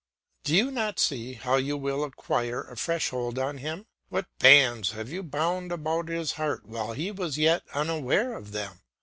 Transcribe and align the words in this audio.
Do 0.43 0.55
you 0.55 0.71
not 0.71 0.97
see 0.97 1.33
how 1.33 1.57
you 1.57 1.77
will 1.77 2.03
acquire 2.03 2.63
a 2.63 2.75
fresh 2.75 3.09
hold 3.09 3.37
on 3.37 3.59
him? 3.59 3.85
What 4.09 4.25
bands 4.39 4.93
have 4.93 5.11
you 5.11 5.21
bound 5.21 5.71
about 5.71 6.07
his 6.09 6.31
heart 6.31 6.65
while 6.65 6.93
he 6.93 7.11
was 7.11 7.37
yet 7.37 7.61
unaware 7.75 8.33
of 8.33 8.51
them! 8.51 8.81